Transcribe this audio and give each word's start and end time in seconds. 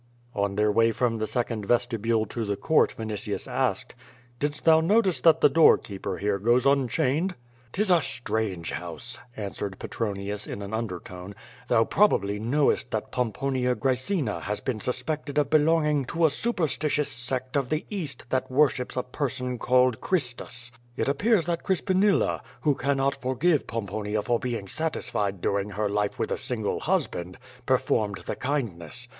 On 0.33 0.55
their 0.55 0.71
way 0.71 0.91
from 0.91 1.19
the 1.19 1.27
second 1.27 1.63
vestibule 1.67 2.25
to 2.25 2.43
the 2.43 2.55
court 2.55 2.91
Vini 2.93 3.13
tius 3.13 3.47
asked: 3.47 3.93
"Didst 4.39 4.65
thou 4.65 4.81
notice 4.81 5.21
that 5.21 5.41
the 5.41 5.47
door 5.47 5.77
keeper 5.77 6.17
here 6.17 6.39
goes 6.39 6.65
un 6.65 6.87
chained?"" 6.87 7.35
^Tis 7.73 7.95
a 7.95 8.01
strange 8.01 8.71
house," 8.71 9.19
answered 9.37 9.77
Petronius 9.77 10.47
in 10.47 10.63
an 10.63 10.73
under 10.73 10.99
tone. 10.99 11.35
"Thou 11.67 11.83
probably 11.83 12.39
knowest 12.39 12.89
that 12.89 13.11
Pomponia 13.11 13.75
Qraecina 13.75 14.41
has 14.41 14.59
been 14.59 14.79
suspected 14.79 15.37
of 15.37 15.51
belonging 15.51 16.05
to 16.05 16.25
a 16.25 16.31
superstitious 16.31 17.11
sect 17.11 17.55
of 17.55 17.69
the 17.69 17.81
QUO 17.81 17.83
VADI8. 17.83 17.89
23 17.89 17.97
vEast, 18.07 18.29
that 18.31 18.49
worships 18.49 18.97
a 18.97 19.03
person 19.03 19.59
called 19.59 20.01
Christus. 20.01 20.71
It 20.97 21.07
appears 21.07 21.45
that 21.45 21.61
Crispinilla, 21.63 22.41
who 22.61 22.73
cannot 22.73 23.21
forgive 23.21 23.67
Pomponia 23.67 24.23
for 24.23 24.39
being 24.39 24.67
satis 24.67 25.11
fied 25.11 25.41
during 25.41 25.69
her 25.69 25.87
life 25.87 26.17
with 26.17 26.31
a 26.31 26.39
single 26.39 26.79
husband, 26.79 27.37
performed 27.67 28.23
the 28.25 28.35
kindness. 28.35 29.07